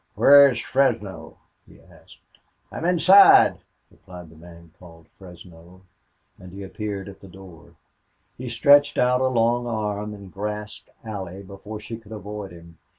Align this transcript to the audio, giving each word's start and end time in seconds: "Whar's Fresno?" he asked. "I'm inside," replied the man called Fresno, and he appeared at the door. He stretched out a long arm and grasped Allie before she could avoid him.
"Whar's 0.15 0.59
Fresno?" 0.59 1.37
he 1.67 1.79
asked. 1.79 2.39
"I'm 2.71 2.85
inside," 2.85 3.59
replied 3.91 4.31
the 4.31 4.35
man 4.35 4.71
called 4.79 5.05
Fresno, 5.19 5.83
and 6.39 6.51
he 6.51 6.63
appeared 6.63 7.07
at 7.07 7.19
the 7.19 7.27
door. 7.27 7.75
He 8.35 8.49
stretched 8.49 8.97
out 8.97 9.21
a 9.21 9.27
long 9.27 9.67
arm 9.67 10.15
and 10.15 10.33
grasped 10.33 10.89
Allie 11.03 11.43
before 11.43 11.79
she 11.79 11.97
could 11.99 12.13
avoid 12.13 12.51
him. 12.51 12.79